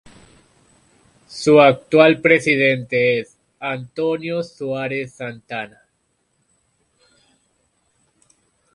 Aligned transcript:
Su 1.27 1.61
actual 1.61 2.21
presidente 2.21 3.19
es 3.19 3.37
Antonio 3.59 4.41
Suárez 4.41 5.13
Santana. 5.13 5.79